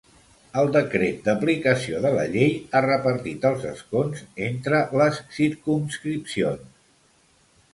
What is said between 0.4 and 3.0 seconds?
El decret d'aplicació de la llei ha